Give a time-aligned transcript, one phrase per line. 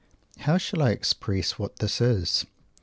[0.39, 2.47] How shall I express what this is?